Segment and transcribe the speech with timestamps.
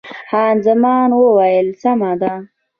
[0.29, 2.33] خان زمان وویل، سمه ده.